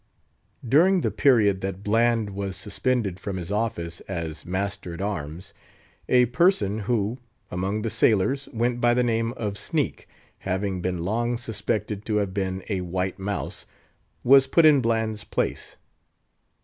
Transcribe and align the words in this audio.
During 0.67 1.01
the 1.01 1.11
period 1.11 1.61
that 1.61 1.83
Bland 1.83 2.31
was 2.31 2.55
suspended 2.55 3.19
from 3.19 3.37
his 3.37 3.51
office 3.51 3.99
as 4.07 4.47
master 4.47 4.95
at 4.95 4.99
arms, 5.01 5.53
a 6.09 6.25
person 6.25 6.79
who, 6.89 7.19
among 7.51 7.83
the 7.83 7.89
sailors, 7.91 8.49
went 8.51 8.81
by 8.81 8.95
the 8.95 9.03
name 9.03 9.31
of 9.33 9.59
Sneak, 9.59 10.07
having 10.39 10.81
been 10.81 11.05
long 11.05 11.37
suspected 11.37 12.03
to 12.07 12.15
have 12.15 12.33
been 12.33 12.63
a 12.67 12.81
white 12.81 13.19
mouse, 13.19 13.67
was 14.23 14.47
put 14.47 14.65
in 14.65 14.81
Bland's 14.81 15.23
place. 15.23 15.77